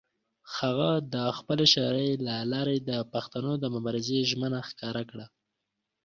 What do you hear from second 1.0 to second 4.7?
د خپلې شاعرۍ له لارې د پښتنو د مبارزې ژمنه